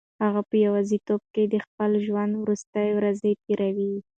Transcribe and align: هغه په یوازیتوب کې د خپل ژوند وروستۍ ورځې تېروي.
هغه 0.23 0.41
په 0.49 0.55
یوازیتوب 0.65 1.21
کې 1.33 1.43
د 1.53 1.55
خپل 1.65 1.91
ژوند 2.05 2.33
وروستۍ 2.37 2.89
ورځې 2.97 3.31
تېروي. 3.43 3.93